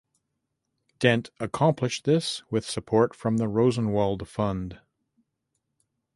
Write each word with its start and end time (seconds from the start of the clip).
Dent 0.97 1.29
accomplished 1.39 2.05
this 2.05 2.41
with 2.49 2.65
support 2.67 3.13
from 3.13 3.37
the 3.37 3.47
Rosenwald 3.47 4.27
Fund. 4.27 4.79